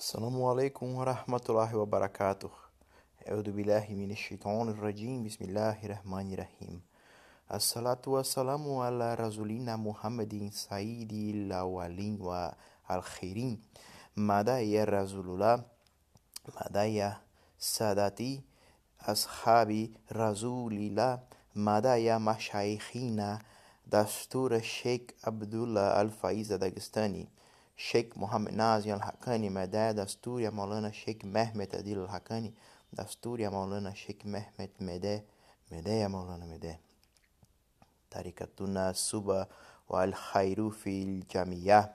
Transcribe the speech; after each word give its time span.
السلام 0.00 0.42
عليكم 0.44 0.94
ورحمة 0.96 1.44
الله 1.48 1.76
وبركاته. 1.76 2.50
أعوذ 3.28 3.52
بالله 3.52 3.84
من 3.92 4.10
الشيطان 4.16 4.72
الرجيم. 4.72 5.28
بسم 5.28 5.44
الله 5.52 5.76
الرحمن 5.76 6.32
الرحيم. 6.32 6.80
الصلاة 7.52 8.00
والسلام 8.08 8.64
على 8.80 9.14
رسولنا 9.20 9.76
محمد 9.76 10.48
سيد 10.56 11.12
الأولين 11.12 12.16
والآخرين. 12.16 13.60
ماذا 14.16 14.60
يا 14.64 14.88
رسول 14.88 15.36
الله؟ 15.36 15.68
ماذا 16.48 16.84
يا 16.84 17.20
سادتي 17.60 18.40
أصحابي 19.04 19.92
رسول 20.16 20.72
الله؟ 20.72 21.20
ماذا 21.60 21.96
يا 22.00 22.16
مشايخنا؟ 22.16 23.38
دستور 23.84 24.56
الشيخ 24.64 25.12
عبد 25.28 25.54
الله 25.54 26.00
الفايز 26.00 26.52
داغستاني. 26.56 27.28
Sheikh 27.80 28.14
Mohammed 28.14 28.54
Nazi 28.54 28.90
al-Hakani, 28.90 29.48
Medaya 29.48 29.94
Dasturia 29.94 30.50
Maulana 30.50 30.92
Sheikh 30.92 31.24
Mehmet 31.24 31.74
Adil 31.74 32.00
al-Hakani, 32.00 32.52
Dasturia 32.94 33.50
Maulana 33.50 33.94
Sheikh 33.94 34.26
Mehmet 34.26 34.78
Mede, 34.80 35.24
Medeya 35.70 36.10
Maulana 36.10 36.46
Mede. 36.46 36.78
Tarikatuna 38.10 38.94
Suba 38.94 39.48
wal 39.88 40.12
Khairu 40.12 40.70
fil 40.70 41.22
Jamiyah. 41.26 41.88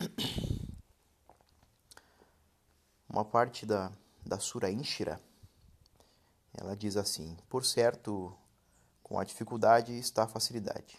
Uma 3.08 3.24
parte 3.24 3.64
da, 3.64 3.92
da 4.26 4.40
Sura 4.40 4.68
Inshira, 4.68 5.20
ela 6.60 6.74
diz 6.74 6.96
assim: 6.96 7.36
Por 7.48 7.64
certo, 7.64 8.36
com 9.00 9.16
a 9.16 9.22
dificuldade 9.22 9.96
está 9.96 10.24
a 10.24 10.28
facilidade. 10.28 10.98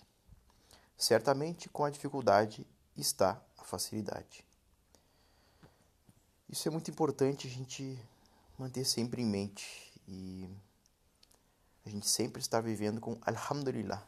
Certamente 0.97 1.67
com 1.67 1.83
a 1.83 1.89
dificuldade 1.89 2.65
está 2.95 3.41
a 3.57 3.63
facilidade. 3.63 4.45
Isso 6.49 6.67
é 6.67 6.71
muito 6.71 6.91
importante 6.91 7.47
a 7.47 7.49
gente 7.49 7.97
manter 8.57 8.83
sempre 8.85 9.21
em 9.21 9.25
mente 9.25 9.91
e 10.07 10.49
a 11.85 11.89
gente 11.89 12.07
sempre 12.07 12.41
estar 12.41 12.61
vivendo 12.61 12.99
com 12.99 13.17
Alhamdulillah. 13.21 14.05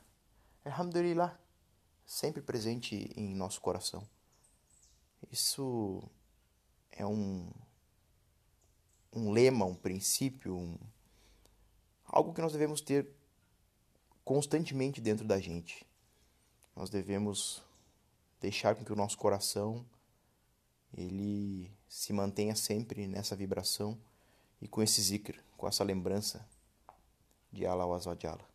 Alhamdulillah, 0.66 1.40
sempre 2.06 2.42
presente 2.42 3.12
em 3.16 3.34
nosso 3.34 3.62
coração. 3.62 4.08
Isso 5.32 6.04
é 6.92 7.06
um, 7.06 7.50
um 9.12 9.32
lema, 9.32 9.66
um 9.66 9.76
princípio, 9.76 10.56
um, 10.56 10.78
algo 12.06 12.34
que 12.34 12.42
nós 12.42 12.52
devemos 12.52 12.82
ter 12.82 13.08
constantemente 14.24 15.02
dentro 15.02 15.26
da 15.26 15.40
gente. 15.40 15.86
Nós 16.76 16.90
devemos 16.90 17.64
deixar 18.44 18.76
com 18.76 18.84
que 18.84 18.92
o 18.92 18.96
nosso 18.96 19.18
coração 19.18 19.86
ele 20.94 21.72
se 21.88 22.12
mantenha 22.12 22.56
sempre 22.56 23.08
nessa 23.08 23.38
vibração 23.38 23.98
e 24.62 24.68
com 24.68 24.84
esse 24.84 25.02
zikr, 25.02 25.42
com 25.56 25.66
essa 25.66 25.82
lembrança 25.82 26.46
de 27.54 27.66
Allah 27.66 27.96
Azawajala. 27.96 28.46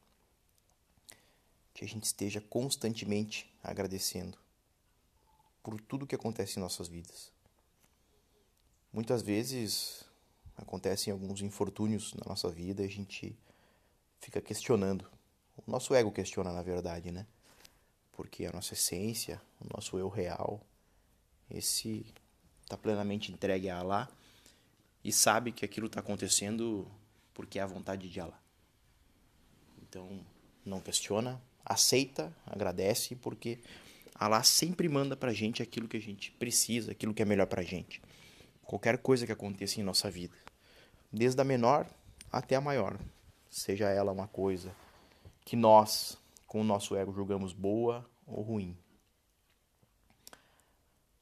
Que 1.72 1.86
a 1.86 1.89
gente 1.89 2.05
esteja 2.05 2.39
constantemente 2.39 3.50
agradecendo 3.62 4.36
por 5.62 5.81
tudo 5.81 6.06
que 6.06 6.14
acontece 6.14 6.59
em 6.59 6.62
nossas 6.62 6.86
vidas. 6.86 7.33
Muitas 8.92 9.22
vezes 9.22 10.05
acontecem 10.55 11.12
alguns 11.12 11.41
infortúnios 11.41 12.12
na 12.12 12.27
nossa 12.27 12.50
vida 12.50 12.83
e 12.83 12.86
a 12.86 12.91
gente 12.91 13.39
fica 14.20 14.41
questionando. 14.41 15.11
O 15.56 15.70
nosso 15.70 15.94
ego 15.94 16.12
questiona, 16.12 16.53
na 16.53 16.62
verdade, 16.62 17.11
né? 17.11 17.27
Porque 18.19 18.47
a 18.47 18.50
nossa 18.50 18.74
essência, 18.74 19.41
o 19.61 19.72
nosso 19.72 19.97
eu 19.97 20.08
real, 20.08 20.61
esse 21.48 22.05
está 22.64 22.77
plenamente 22.77 23.30
entregue 23.30 23.70
a 23.70 23.78
Allah 23.78 24.10
e 25.05 25.12
sabe 25.12 25.52
que 25.52 25.64
aquilo 25.64 25.86
está 25.86 26.00
acontecendo 26.00 26.91
porque 27.33 27.60
é 27.60 27.62
a 27.62 27.66
vontade 27.66 28.08
de 28.08 28.20
Allah. 28.20 28.43
Então, 29.81 30.19
não 30.66 30.81
questiona, 30.81 31.41
aceita, 31.65 32.34
agradece, 32.44 33.15
porque 33.15 33.60
Allah 34.16 34.43
sempre 34.43 34.88
manda 34.88 35.16
para 35.16 35.31
a 35.31 35.34
gente 35.34 35.62
aquilo 35.62 35.87
que 35.87 35.97
a 35.97 36.03
gente 36.03 36.32
precisa, 36.32 36.91
aquilo 36.91 37.14
que 37.14 37.22
é 37.22 37.25
melhor 37.25 37.47
para 37.47 37.60
a 37.60 37.64
gente. 37.64 38.03
Qualquer 38.64 38.98
coisa 38.98 39.26
que 39.26 39.32
aconteça 39.32 39.78
em 39.78 39.84
nossa 39.84 40.10
vida, 40.10 40.34
desde 41.12 41.41
a 41.41 41.44
menor 41.44 41.88
até 42.32 42.56
a 42.56 42.60
maior, 42.60 42.98
seja 43.48 43.88
ela 43.88 44.10
uma 44.10 44.26
coisa 44.26 44.75
que 45.44 45.54
nós 45.54 46.19
com 46.48 46.62
o 46.62 46.64
nosso 46.64 46.97
ego 46.97 47.12
julgamos 47.12 47.53
boa 47.53 48.09
ou 48.26 48.42
ruim. 48.42 48.76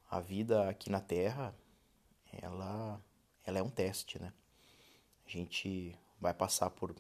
A 0.09 0.21
vida 0.21 0.71
aqui 0.71 0.89
na 0.89 1.01
Terra, 1.01 1.53
ela, 2.33 3.03
ela 3.45 3.59
é 3.59 3.63
um 3.63 3.69
teste, 3.69 4.21
né? 4.21 4.33
A 5.27 5.29
gente 5.29 5.99
vai 6.21 6.33
passar 6.33 6.71
por 6.71 6.95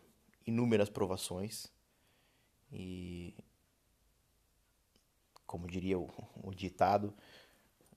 inúmeras 0.44 0.90
provações 0.90 1.72
e, 2.72 3.32
como 5.46 5.68
diria 5.68 5.96
o, 5.96 6.10
o 6.42 6.52
ditado, 6.52 7.14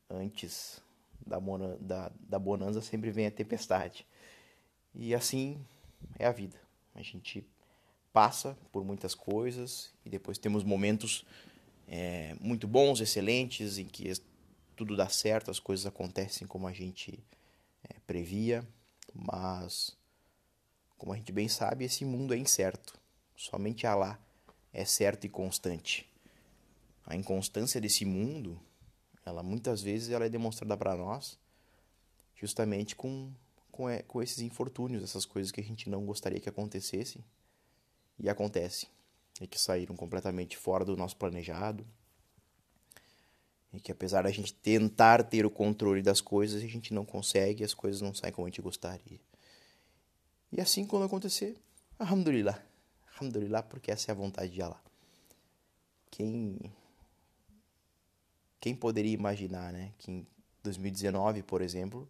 antes 0.07 0.79
da, 1.25 1.39
da, 1.79 2.11
da 2.19 2.39
bonança 2.39 2.81
sempre 2.81 3.09
vem 3.09 3.25
a 3.25 3.31
tempestade. 3.31 4.05
E 4.93 5.15
assim 5.15 5.65
é 6.19 6.27
a 6.27 6.31
vida. 6.31 6.61
A 6.93 7.01
gente 7.01 7.43
passa 8.19 8.57
por 8.69 8.83
muitas 8.83 9.15
coisas 9.15 9.93
e 10.03 10.09
depois 10.09 10.37
temos 10.37 10.61
momentos 10.61 11.25
é, 11.87 12.35
muito 12.41 12.67
bons, 12.67 12.99
excelentes, 12.99 13.77
em 13.77 13.85
que 13.85 14.11
tudo 14.75 14.97
dá 14.97 15.07
certo, 15.07 15.49
as 15.49 15.57
coisas 15.57 15.85
acontecem 15.85 16.45
como 16.45 16.67
a 16.67 16.73
gente 16.73 17.17
é, 17.81 17.97
previa, 18.05 18.67
mas 19.15 19.95
como 20.97 21.13
a 21.13 21.15
gente 21.15 21.31
bem 21.31 21.47
sabe, 21.47 21.85
esse 21.85 22.03
mundo 22.03 22.33
é 22.33 22.37
incerto. 22.37 22.99
Somente 23.37 23.87
Alá 23.87 24.19
é 24.73 24.83
certo 24.83 25.23
e 25.23 25.29
constante. 25.29 26.05
A 27.05 27.15
inconstância 27.15 27.79
desse 27.79 28.03
mundo, 28.03 28.59
ela 29.25 29.41
muitas 29.41 29.81
vezes 29.81 30.09
ela 30.09 30.25
é 30.25 30.29
demonstrada 30.29 30.75
para 30.75 30.93
nós 30.97 31.39
justamente 32.35 32.97
com, 32.97 33.31
com, 33.71 33.85
com 34.05 34.21
esses 34.21 34.39
infortúnios, 34.39 35.03
essas 35.03 35.25
coisas 35.25 35.53
que 35.53 35.61
a 35.61 35.63
gente 35.63 35.89
não 35.89 36.05
gostaria 36.05 36.41
que 36.41 36.49
acontecessem 36.49 37.23
e 38.19 38.29
acontece. 38.29 38.87
E 39.41 39.47
que 39.47 39.59
saíram 39.59 39.95
completamente 39.95 40.57
fora 40.57 40.83
do 40.83 40.97
nosso 40.97 41.15
planejado. 41.15 41.85
E 43.71 43.79
que 43.79 43.91
apesar 43.91 44.23
da 44.23 44.31
gente 44.31 44.53
tentar 44.53 45.23
ter 45.23 45.45
o 45.45 45.49
controle 45.49 46.01
das 46.01 46.19
coisas, 46.19 46.61
a 46.61 46.67
gente 46.67 46.93
não 46.93 47.05
consegue, 47.05 47.63
as 47.63 47.73
coisas 47.73 48.01
não 48.01 48.13
saem 48.13 48.33
como 48.33 48.47
a 48.47 48.49
gente 48.49 48.61
gostaria. 48.61 49.19
E 50.51 50.59
assim 50.59 50.85
quando 50.85 51.05
acontecer, 51.05 51.55
alhamdulillah. 51.97 52.61
Alhamdulillah, 53.13 53.63
porque 53.63 53.91
essa 53.91 54.11
é 54.11 54.13
a 54.13 54.15
vontade 54.15 54.51
de 54.51 54.61
Allah. 54.61 54.81
Quem 56.09 56.59
quem 58.59 58.75
poderia 58.75 59.13
imaginar, 59.13 59.71
né, 59.71 59.93
que 59.97 60.11
em 60.11 60.27
2019, 60.63 61.43
por 61.43 61.61
exemplo, 61.61 62.09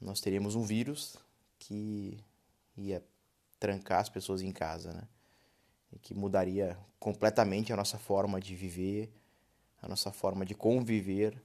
nós 0.00 0.20
teríamos 0.20 0.54
um 0.54 0.62
vírus 0.62 1.16
que 1.58 2.18
ia 2.76 3.04
trancar 3.62 4.00
as 4.00 4.08
pessoas 4.08 4.42
em 4.42 4.50
casa, 4.50 4.92
né? 4.92 5.02
E 5.92 5.98
que 6.00 6.14
mudaria 6.14 6.76
completamente 6.98 7.72
a 7.72 7.76
nossa 7.76 7.96
forma 7.96 8.40
de 8.40 8.56
viver, 8.56 9.08
a 9.80 9.86
nossa 9.86 10.10
forma 10.10 10.44
de 10.44 10.52
conviver, 10.52 11.40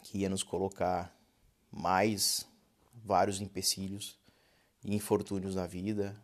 que 0.00 0.20
ia 0.20 0.30
nos 0.30 0.42
colocar 0.42 1.14
mais 1.70 2.48
vários 2.94 3.42
empecilhos 3.42 4.18
e 4.82 4.94
infortúnios 4.94 5.54
na 5.54 5.66
vida, 5.66 6.18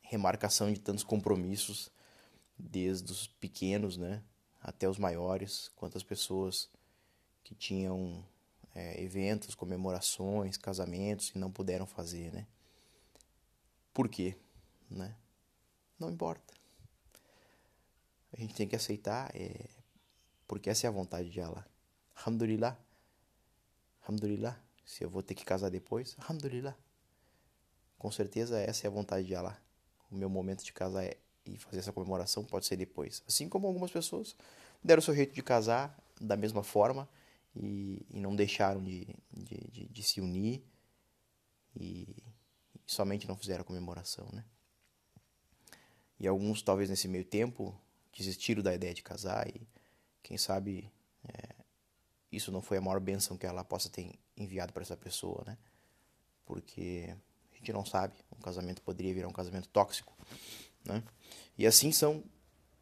remarcação 0.00 0.72
de 0.72 0.78
tantos 0.78 1.02
compromissos, 1.02 1.90
desde 2.56 3.10
os 3.10 3.26
pequenos, 3.26 3.96
né, 3.96 4.22
até 4.62 4.88
os 4.88 4.96
maiores, 4.96 5.72
quantas 5.74 6.04
pessoas 6.04 6.70
que 7.42 7.52
tinham 7.52 8.24
é, 8.76 9.02
eventos, 9.02 9.56
comemorações, 9.56 10.56
casamentos 10.56 11.32
e 11.34 11.38
não 11.38 11.50
puderam 11.50 11.84
fazer, 11.84 12.32
né? 12.32 12.46
Por 13.98 14.08
quê? 14.08 14.36
Né? 14.88 15.12
Não 15.98 16.08
importa. 16.08 16.54
A 18.32 18.40
gente 18.40 18.54
tem 18.54 18.68
que 18.68 18.76
aceitar, 18.76 19.28
é, 19.34 19.68
porque 20.46 20.70
essa 20.70 20.86
é 20.86 20.88
a 20.88 20.92
vontade 20.92 21.28
de 21.28 21.40
Allah. 21.40 21.66
Alhamdulillah. 22.14 22.78
Alhamdulillah. 24.02 24.56
Se 24.86 25.02
eu 25.02 25.10
vou 25.10 25.20
ter 25.20 25.34
que 25.34 25.44
casar 25.44 25.68
depois, 25.68 26.14
Alhamdulillah. 26.20 26.76
Com 27.98 28.08
certeza 28.12 28.60
essa 28.60 28.86
é 28.86 28.88
a 28.88 28.92
vontade 28.92 29.26
de 29.26 29.34
Allah. 29.34 29.60
O 30.12 30.14
meu 30.14 30.30
momento 30.30 30.62
de 30.62 30.72
casar 30.72 31.02
é, 31.02 31.16
e 31.44 31.58
fazer 31.58 31.80
essa 31.80 31.92
comemoração 31.92 32.44
pode 32.44 32.66
ser 32.66 32.76
depois. 32.76 33.24
Assim 33.26 33.48
como 33.48 33.66
algumas 33.66 33.90
pessoas 33.90 34.36
deram 34.80 35.00
o 35.00 35.02
seu 35.02 35.12
jeito 35.12 35.34
de 35.34 35.42
casar 35.42 35.98
da 36.20 36.36
mesma 36.36 36.62
forma 36.62 37.08
e, 37.52 38.06
e 38.10 38.20
não 38.20 38.36
deixaram 38.36 38.80
de, 38.80 39.08
de, 39.32 39.56
de, 39.72 39.88
de 39.88 40.02
se 40.04 40.20
unir 40.20 40.62
e 41.74 42.27
e 42.88 42.92
somente 42.92 43.28
não 43.28 43.36
fizeram 43.36 43.60
a 43.60 43.64
comemoração, 43.64 44.26
né? 44.32 44.42
E 46.18 46.26
alguns, 46.26 46.62
talvez 46.62 46.88
nesse 46.88 47.06
meio 47.06 47.24
tempo, 47.24 47.78
desistiram 48.12 48.62
da 48.62 48.74
ideia 48.74 48.94
de 48.94 49.02
casar 49.02 49.46
e, 49.48 49.68
quem 50.22 50.36
sabe, 50.36 50.90
é, 51.22 51.54
isso 52.32 52.50
não 52.50 52.62
foi 52.62 52.78
a 52.78 52.80
maior 52.80 52.98
bênção 52.98 53.36
que 53.36 53.46
ela 53.46 53.62
possa 53.62 53.88
ter 53.88 54.18
enviado 54.36 54.72
para 54.72 54.82
essa 54.82 54.96
pessoa, 54.96 55.44
né? 55.46 55.56
Porque 56.44 57.14
a 57.52 57.56
gente 57.56 57.72
não 57.72 57.84
sabe, 57.84 58.14
um 58.36 58.40
casamento 58.40 58.82
poderia 58.82 59.14
virar 59.14 59.28
um 59.28 59.32
casamento 59.32 59.68
tóxico, 59.68 60.16
né? 60.84 61.02
E 61.56 61.66
assim 61.66 61.92
são 61.92 62.24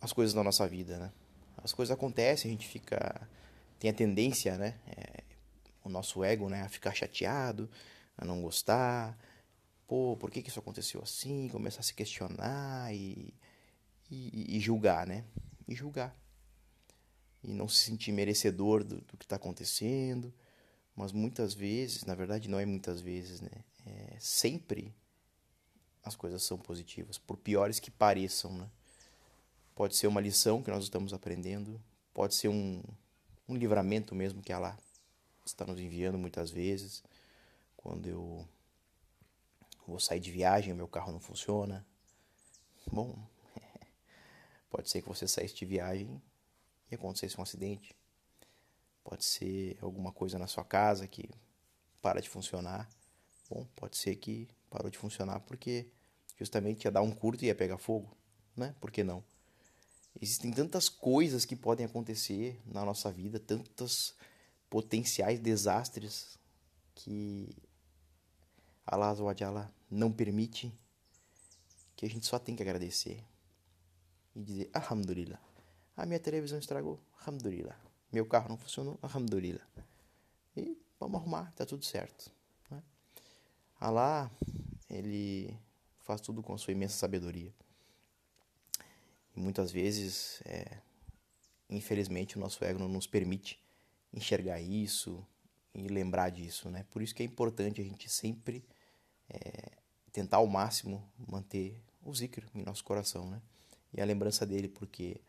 as 0.01 0.13
coisas 0.13 0.35
na 0.35 0.43
nossa 0.43 0.67
vida, 0.67 0.99
né? 0.99 1.13
As 1.59 1.73
coisas 1.73 1.93
acontecem, 1.93 2.51
a 2.51 2.53
gente 2.53 2.69
fica 2.69 3.29
tem 3.79 3.91
a 3.91 3.95
tendência, 3.95 4.57
né? 4.57 4.79
É, 4.87 5.25
o 5.85 5.89
nosso 5.89 6.25
ego, 6.25 6.49
né, 6.49 6.63
a 6.63 6.69
ficar 6.69 6.93
chateado, 6.93 7.71
a 8.17 8.25
não 8.25 8.43
gostar, 8.43 9.17
pô, 9.87 10.17
por 10.17 10.31
que, 10.31 10.43
que 10.43 10.49
isso 10.49 10.59
aconteceu 10.59 11.03
assim? 11.03 11.49
Começar 11.49 11.81
a 11.81 11.83
se 11.83 11.95
questionar 11.95 12.95
e, 12.95 13.33
e, 14.11 14.57
e 14.57 14.61
julgar, 14.61 15.07
né? 15.07 15.25
E 15.69 15.75
julgar. 15.75 16.15
E 17.43 17.53
não 17.53 17.69
se 17.69 17.85
sentir 17.85 18.13
merecedor 18.13 18.83
do, 18.83 19.01
do 19.01 19.17
que 19.17 19.25
está 19.25 19.37
acontecendo. 19.37 20.33
Mas 20.95 21.13
muitas 21.13 21.55
vezes, 21.55 22.05
na 22.05 22.15
verdade 22.15 22.49
não 22.49 22.59
é 22.59 22.67
muitas 22.67 23.01
vezes, 23.01 23.41
né? 23.41 23.51
É, 23.87 24.17
sempre 24.19 24.95
as 26.03 26.17
coisas 26.17 26.43
são 26.43 26.57
positivas, 26.57 27.19
por 27.19 27.37
piores 27.37 27.81
que 27.81 27.91
pareçam, 27.91 28.53
né? 28.57 28.71
Pode 29.75 29.97
ser 29.97 30.07
uma 30.07 30.21
lição 30.21 30.63
que 30.63 30.71
nós 30.71 30.85
estamos 30.85 31.13
aprendendo, 31.13 31.81
pode 32.15 32.35
ser 32.35 32.49
um, 32.49 32.83
um 33.49 33.55
livramento 33.55 34.15
mesmo 34.15 34.41
que 34.41 34.53
ela 34.53 34.79
está 35.45 35.67
nos 35.67 35.79
enviando 35.79 36.17
muitas 36.17 36.51
vezes. 36.51 37.03
Quando 37.77 38.07
eu 38.09 38.49
vou 39.87 40.01
sair 40.01 40.21
de 40.21 40.31
viagem, 40.31 40.75
meu 40.75 40.89
carro 40.89 41.13
não 41.13 41.21
funciona. 41.21 41.87
Bom, 42.91 43.17
pode 44.71 44.91
ser 44.91 45.03
que 45.03 45.09
você 45.09 45.27
saísse 45.29 45.55
de 45.55 45.65
viagem 45.65 46.21
e 46.91 46.95
acontecesse 46.95 47.39
um 47.39 47.43
acidente. 47.43 47.95
Pode 49.05 49.25
ser 49.25 49.79
alguma 49.81 50.13
coisa 50.13 50.39
na 50.39 50.47
sua 50.47 50.65
casa 50.65 51.07
que 51.07 51.31
para 52.03 52.21
de 52.21 52.29
funcionar. 52.29 52.89
Bom, 53.49 53.67
pode 53.77 53.97
ser 53.97 54.17
que 54.17 54.49
parou 54.69 54.91
de 54.91 54.99
funcionar 54.99 55.41
porque 55.41 55.89
justamente 56.37 56.85
ia 56.85 56.91
dar 56.91 57.03
um 57.03 57.13
curto 57.13 57.45
e 57.45 57.47
ia 57.47 57.55
pegar 57.55 57.79
fogo, 57.79 58.17
né? 58.57 58.75
Por 58.81 58.91
que 58.91 59.05
não? 59.05 59.25
Existem 60.21 60.51
tantas 60.51 60.89
coisas 60.89 61.45
que 61.45 61.55
podem 61.55 61.85
acontecer 61.85 62.61
na 62.65 62.85
nossa 62.85 63.13
vida, 63.13 63.39
tantos 63.39 64.15
potenciais 64.69 65.39
desastres 65.39 66.39
que 66.95 67.55
Allah 68.87 69.73
não 69.91 70.13
permite, 70.13 70.73
que 71.97 72.05
a 72.05 72.09
gente 72.09 72.27
só 72.27 72.39
tem 72.39 72.55
que 72.55 72.63
agradecer 72.63 73.25
e 74.35 74.43
dizer 74.43 74.71
Alhamdulillah. 74.73 75.41
A 75.97 76.05
minha 76.05 76.21
televisão 76.21 76.59
estragou, 76.59 77.01
Alhamdulillah. 77.21 77.77
Meu 78.13 78.27
carro 78.27 78.49
não 78.51 78.59
funcionou, 78.59 78.99
Alhamdulillah. 79.03 79.67
E 80.57 80.79
vamos 81.01 81.21
arrumar, 81.21 81.53
tá 81.53 81.65
tudo 81.65 81.85
certo. 81.85 82.31
Né? 82.71 82.83
Allah, 83.81 84.31
ele 84.89 85.59
faz 86.01 86.21
tudo 86.21 86.43
com 86.43 86.57
sua 86.59 86.73
imensa 86.73 86.97
sabedoria. 86.97 87.53
E 89.35 89.41
muitas 89.41 89.73
vezes, 89.73 90.41
é, 90.45 90.79
infelizmente, 91.69 92.37
o 92.37 92.41
nosso 92.41 92.65
ego 92.65 92.79
não 92.79 92.89
nos 92.89 93.07
permite 93.07 93.59
enxergar 94.13 94.61
isso 94.61 95.27
e 95.75 95.89
lembrar 95.89 96.31
disso, 96.31 96.71
né? 96.71 96.87
Por 96.91 97.03
isso 97.03 97.15
que 97.15 97.23
é 97.23 97.27
importante 97.27 97.81
a 97.81 97.85
gente 97.85 98.09
sempre 98.09 98.65
é, 99.29 99.73
tentar 100.13 100.39
ao 100.39 100.47
máximo 100.47 101.03
manter 101.27 101.81
o 102.03 102.15
zikr 102.15 102.45
em 102.55 102.63
nosso 102.63 102.85
coração, 102.85 103.29
né? 103.29 103.41
E 103.93 104.01
a 104.01 104.05
lembrança 104.05 104.47
dele, 104.47 104.69
porque 104.69 105.21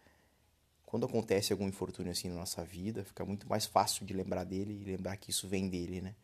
quando 0.86 1.06
acontece 1.06 1.52
algum 1.52 1.68
infortúnio 1.68 2.12
assim 2.12 2.30
na 2.30 2.36
nossa 2.36 2.64
vida, 2.64 3.04
fica 3.04 3.26
muito 3.26 3.48
mais 3.50 3.66
fácil 3.66 4.06
de 4.06 4.14
lembrar 4.14 4.44
dele 4.44 4.74
e 4.82 4.86
lembrar 4.86 5.18
que 5.18 5.32
isso 5.32 5.48
vem 5.48 5.68
dele, 5.68 6.02
né? 6.02 6.16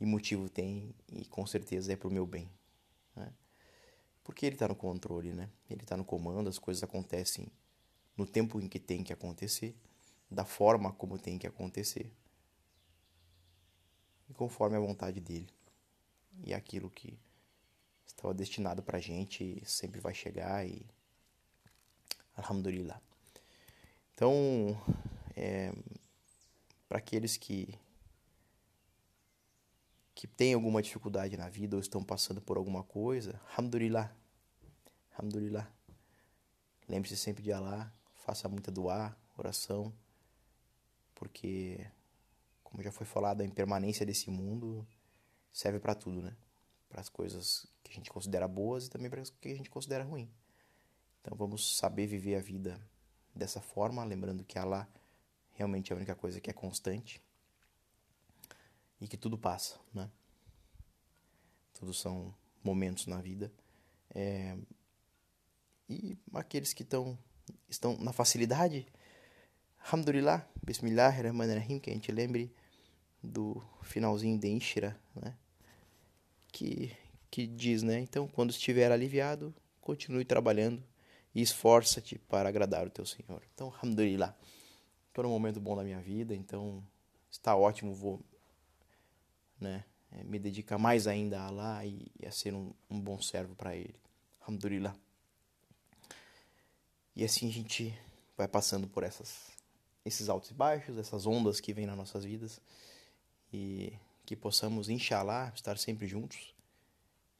E 0.00 0.06
motivo 0.06 0.48
tem, 0.48 0.94
e 1.12 1.24
com 1.26 1.46
certeza 1.46 1.92
é 1.92 1.96
pro 1.96 2.10
meu 2.10 2.26
bem, 2.26 2.50
né? 3.14 3.32
Porque 4.22 4.46
ele 4.46 4.56
está 4.56 4.68
no 4.68 4.74
controle, 4.74 5.32
né? 5.32 5.48
Ele 5.68 5.82
está 5.82 5.96
no 5.96 6.04
comando, 6.04 6.48
as 6.48 6.58
coisas 6.58 6.82
acontecem 6.82 7.48
no 8.16 8.26
tempo 8.26 8.60
em 8.60 8.68
que 8.68 8.78
tem 8.78 9.02
que 9.02 9.12
acontecer, 9.12 9.76
da 10.30 10.44
forma 10.44 10.92
como 10.92 11.18
tem 11.18 11.38
que 11.38 11.46
acontecer, 11.46 12.10
e 14.28 14.34
conforme 14.34 14.76
a 14.76 14.80
vontade 14.80 15.20
dele 15.20 15.55
e 16.44 16.54
aquilo 16.54 16.90
que 16.90 17.18
estava 18.06 18.34
destinado 18.34 18.82
para 18.82 18.98
a 18.98 19.00
gente 19.00 19.62
sempre 19.64 20.00
vai 20.00 20.14
chegar 20.14 20.66
e 20.66 20.86
Alhamdulillah. 22.36 23.00
Então, 24.14 24.78
é, 25.34 25.72
para 26.88 26.98
aqueles 26.98 27.36
que 27.36 27.78
que 30.14 30.26
têm 30.26 30.54
alguma 30.54 30.80
dificuldade 30.80 31.36
na 31.36 31.50
vida 31.50 31.76
ou 31.76 31.80
estão 31.80 32.02
passando 32.02 32.40
por 32.40 32.56
alguma 32.56 32.82
coisa, 32.82 33.38
Alhamdulillah. 33.50 34.10
Alhamdulillah. 35.12 35.70
Lembre-se 36.88 37.18
sempre 37.18 37.42
de 37.42 37.52
Allah, 37.52 37.92
faça 38.14 38.48
muita 38.48 38.70
doar, 38.70 39.14
oração, 39.36 39.92
porque 41.14 41.86
como 42.64 42.82
já 42.82 42.90
foi 42.90 43.06
falado, 43.06 43.42
a 43.42 43.44
impermanência 43.44 44.04
desse 44.04 44.30
mundo 44.30 44.86
serve 45.56 45.80
para 45.80 45.94
tudo, 45.94 46.20
né? 46.20 46.36
Para 46.86 47.00
as 47.00 47.08
coisas 47.08 47.66
que 47.82 47.90
a 47.90 47.94
gente 47.94 48.10
considera 48.10 48.46
boas 48.46 48.86
e 48.86 48.90
também 48.90 49.08
para 49.08 49.22
as 49.22 49.30
que 49.30 49.48
a 49.48 49.56
gente 49.56 49.70
considera 49.70 50.04
ruim. 50.04 50.30
Então 51.22 51.34
vamos 51.34 51.78
saber 51.78 52.06
viver 52.06 52.36
a 52.36 52.40
vida 52.40 52.78
dessa 53.34 53.58
forma, 53.58 54.04
lembrando 54.04 54.44
que 54.44 54.58
Allah 54.58 54.86
realmente 55.54 55.90
é 55.90 55.94
a 55.94 55.96
única 55.96 56.14
coisa 56.14 56.42
que 56.42 56.50
é 56.50 56.52
constante 56.52 57.22
e 59.00 59.08
que 59.08 59.16
tudo 59.16 59.38
passa, 59.38 59.80
né? 59.94 60.10
Tudo 61.72 61.94
são 61.94 62.34
momentos 62.62 63.06
na 63.06 63.18
vida. 63.22 63.50
É... 64.14 64.58
E 65.88 66.18
aqueles 66.34 66.74
que 66.74 66.82
estão, 66.82 67.18
estão 67.66 67.96
na 67.96 68.12
facilidade, 68.12 68.86
Alhamdulillah, 69.78 70.46
Bismillahirrahmanirrahim, 70.62 71.78
que 71.78 71.88
a 71.88 71.94
gente 71.94 72.12
lembre 72.12 72.54
do 73.22 73.62
finalzinho 73.82 74.38
de 74.38 74.48
Inshira, 74.48 75.00
né? 75.14 75.34
Que, 76.56 76.90
que 77.30 77.46
diz, 77.46 77.82
né? 77.82 78.00
Então, 78.00 78.26
quando 78.26 78.48
estiver 78.48 78.90
aliviado, 78.90 79.54
continue 79.78 80.24
trabalhando 80.24 80.82
e 81.34 81.42
esforça-te 81.42 82.18
para 82.18 82.48
agradar 82.48 82.86
o 82.86 82.90
teu 82.90 83.04
Senhor. 83.04 83.42
Então, 83.52 83.70
alhamdulillah. 83.74 84.34
Estou 85.08 85.24
num 85.24 85.30
momento 85.30 85.60
bom 85.60 85.76
da 85.76 85.84
minha 85.84 86.00
vida, 86.00 86.34
então 86.34 86.82
está 87.30 87.54
ótimo, 87.54 87.92
vou 87.92 88.22
né, 89.60 89.84
é, 90.10 90.24
me 90.24 90.38
dedicar 90.38 90.78
mais 90.78 91.06
ainda 91.06 91.40
a 91.40 91.46
Allah 91.46 91.84
e, 91.84 92.10
e 92.18 92.26
a 92.26 92.30
ser 92.30 92.54
um, 92.54 92.72
um 92.88 92.98
bom 92.98 93.20
servo 93.20 93.54
para 93.54 93.76
Ele. 93.76 93.94
Alhamdulillah. 94.40 94.96
E 97.14 97.22
assim 97.22 97.50
a 97.50 97.52
gente 97.52 97.94
vai 98.34 98.48
passando 98.48 98.88
por 98.88 99.02
essas, 99.02 99.50
esses 100.06 100.30
altos 100.30 100.50
e 100.50 100.54
baixos, 100.54 100.96
essas 100.96 101.26
ondas 101.26 101.60
que 101.60 101.74
vêm 101.74 101.84
nas 101.84 101.96
nossas 101.96 102.24
vidas 102.24 102.60
e 103.52 103.92
que 104.26 104.34
possamos, 104.34 104.88
inshallah, 104.88 105.52
estar 105.54 105.78
sempre 105.78 106.08
juntos, 106.08 106.52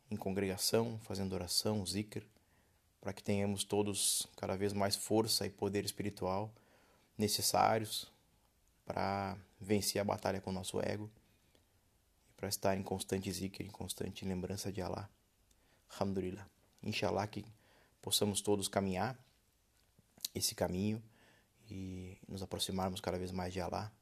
em 0.08 0.16
congregação, 0.16 1.00
fazendo 1.00 1.32
oração, 1.34 1.84
zikr, 1.84 2.24
para 3.00 3.12
que 3.12 3.22
tenhamos 3.22 3.64
todos 3.64 4.28
cada 4.36 4.56
vez 4.56 4.72
mais 4.72 4.94
força 4.94 5.44
e 5.44 5.50
poder 5.50 5.84
espiritual 5.84 6.54
necessários 7.18 8.10
para 8.84 9.36
vencer 9.60 10.00
a 10.00 10.04
batalha 10.04 10.40
com 10.40 10.50
o 10.50 10.52
nosso 10.52 10.80
ego 10.80 11.10
e 12.30 12.32
para 12.34 12.48
estar 12.48 12.76
em 12.76 12.84
constante 12.84 13.32
zikr, 13.32 13.64
em 13.64 13.70
constante 13.70 14.24
lembrança 14.24 14.70
de 14.70 14.80
Allah. 14.80 15.10
Alhamdulillah. 15.90 16.48
Inshallah 16.84 17.26
que 17.26 17.44
possamos 18.00 18.40
todos 18.40 18.68
caminhar 18.68 19.18
esse 20.32 20.54
caminho 20.54 21.02
e 21.68 22.16
nos 22.28 22.42
aproximarmos 22.42 23.00
cada 23.00 23.18
vez 23.18 23.32
mais 23.32 23.52
de 23.52 23.60
Allah. 23.60 23.92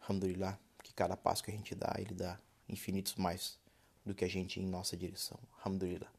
Alhamdulillah 0.00 0.61
que 0.92 0.96
cada 0.96 1.16
passo 1.16 1.42
que 1.42 1.50
a 1.50 1.54
gente 1.54 1.74
dá, 1.74 1.94
ele 1.98 2.14
dá 2.14 2.38
infinitos 2.68 3.14
mais 3.14 3.58
do 4.04 4.14
que 4.14 4.24
a 4.24 4.28
gente 4.28 4.60
em 4.60 4.66
nossa 4.66 4.96
direção. 4.96 5.38
Alhamdulillah. 5.58 6.10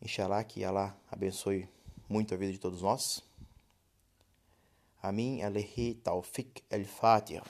Inshallah 0.00 0.44
que 0.44 0.64
Allah 0.64 0.96
abençoe 1.10 1.68
muito 2.08 2.32
a 2.32 2.36
vida 2.36 2.52
de 2.52 2.58
todos 2.58 2.82
nós. 2.82 3.22
Amin. 5.02 5.42
Alehi 5.42 5.94
Tawfiq 5.94 6.62
El-Fatiha. 6.70 7.42